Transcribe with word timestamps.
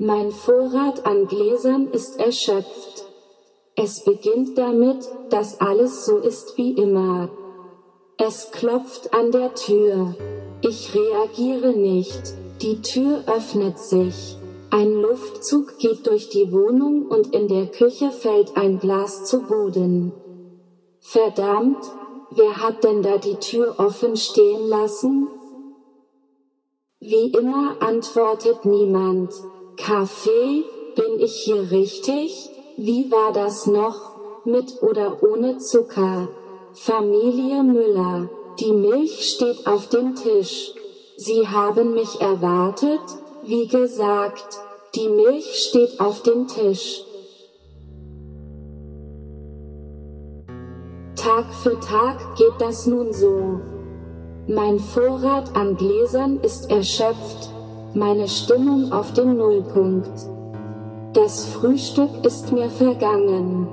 Mein 0.00 0.30
Vorrat 0.30 1.04
an 1.06 1.26
Gläsern 1.26 1.88
ist 1.88 2.20
erschöpft. 2.20 3.04
Es 3.74 4.04
beginnt 4.04 4.56
damit, 4.56 5.08
dass 5.30 5.60
alles 5.60 6.06
so 6.06 6.18
ist 6.18 6.56
wie 6.56 6.70
immer. 6.72 7.30
Es 8.16 8.52
klopft 8.52 9.12
an 9.12 9.32
der 9.32 9.54
Tür. 9.54 10.14
Ich 10.62 10.94
reagiere 10.94 11.72
nicht. 11.72 12.34
Die 12.62 12.80
Tür 12.80 13.24
öffnet 13.26 13.78
sich. 13.80 14.38
Ein 14.70 15.00
Luftzug 15.00 15.78
geht 15.78 16.06
durch 16.06 16.28
die 16.28 16.52
Wohnung 16.52 17.06
und 17.06 17.34
in 17.34 17.48
der 17.48 17.68
Küche 17.68 18.12
fällt 18.12 18.54
ein 18.56 18.78
Glas 18.78 19.24
zu 19.24 19.40
Boden. 19.40 20.12
Verdammt, 21.00 21.78
wer 22.32 22.60
hat 22.60 22.84
denn 22.84 23.02
da 23.02 23.16
die 23.16 23.36
Tür 23.36 23.76
offen 23.78 24.14
stehen 24.16 24.68
lassen? 24.68 25.28
Wie 27.00 27.30
immer 27.30 27.76
antwortet 27.80 28.66
niemand. 28.66 29.32
Kaffee, 29.78 30.64
bin 30.94 31.18
ich 31.18 31.44
hier 31.44 31.70
richtig? 31.70 32.50
Wie 32.76 33.10
war 33.10 33.32
das 33.32 33.66
noch? 33.66 34.44
Mit 34.44 34.82
oder 34.82 35.22
ohne 35.22 35.56
Zucker? 35.58 36.28
Familie 36.74 37.62
Müller, 37.62 38.28
die 38.60 38.72
Milch 38.72 39.30
steht 39.30 39.66
auf 39.66 39.88
dem 39.88 40.14
Tisch. 40.14 40.74
Sie 41.16 41.48
haben 41.48 41.94
mich 41.94 42.20
erwartet? 42.20 43.00
Wie 43.42 43.66
gesagt, 43.66 44.67
die 44.98 45.08
Milch 45.08 45.68
steht 45.68 46.00
auf 46.00 46.22
dem 46.22 46.48
Tisch. 46.48 47.04
Tag 51.14 51.54
für 51.62 51.78
Tag 51.78 52.36
geht 52.36 52.58
das 52.58 52.86
nun 52.86 53.12
so. 53.12 53.60
Mein 54.48 54.80
Vorrat 54.80 55.54
an 55.54 55.76
Gläsern 55.76 56.40
ist 56.40 56.70
erschöpft, 56.70 57.50
meine 57.94 58.26
Stimmung 58.26 58.90
auf 58.90 59.12
dem 59.12 59.36
Nullpunkt. 59.36 60.10
Das 61.12 61.46
Frühstück 61.46 62.10
ist 62.24 62.50
mir 62.50 62.68
vergangen. 62.68 63.68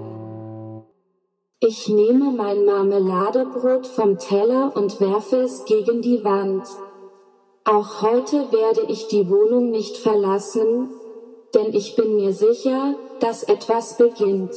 Ich 1.60 1.88
nehme 1.88 2.34
mein 2.34 2.66
Marmeladebrot 2.66 3.88
vom 3.88 4.20
Teller 4.20 4.74
und 4.76 5.02
werfe 5.02 5.38
es 5.38 5.66
gegen 5.66 6.04
die 6.04 6.24
Wand. 6.24 6.68
Auch 7.64 8.04
heute 8.04 8.52
werde 8.52 8.82
ich 8.90 9.08
die 9.08 9.28
Wohnung 9.28 9.72
nicht 9.72 9.98
verlassen, 9.98 10.90
denn 11.56 11.74
ich 11.74 11.96
bin 11.96 12.18
mir 12.18 12.34
sicher, 12.34 12.96
dass 13.20 13.44
etwas 13.44 13.98
beginnt. 13.98 14.54